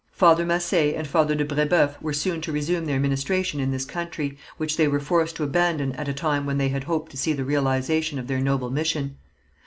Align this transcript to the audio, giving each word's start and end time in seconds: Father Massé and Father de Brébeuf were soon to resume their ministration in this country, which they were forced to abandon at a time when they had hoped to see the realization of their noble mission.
Father 0.13 0.47
Massé 0.47 0.97
and 0.97 1.05
Father 1.05 1.35
de 1.35 1.45
Brébeuf 1.45 2.01
were 2.01 2.11
soon 2.11 2.41
to 2.41 2.51
resume 2.51 2.85
their 2.85 2.99
ministration 2.99 3.59
in 3.59 3.69
this 3.69 3.85
country, 3.85 4.35
which 4.57 4.75
they 4.75 4.87
were 4.87 4.99
forced 4.99 5.35
to 5.35 5.43
abandon 5.43 5.91
at 5.91 6.07
a 6.07 6.11
time 6.13 6.47
when 6.47 6.57
they 6.57 6.69
had 6.69 6.85
hoped 6.85 7.11
to 7.11 7.17
see 7.17 7.33
the 7.33 7.45
realization 7.45 8.17
of 8.17 8.25
their 8.25 8.39
noble 8.39 8.71
mission. 8.71 9.17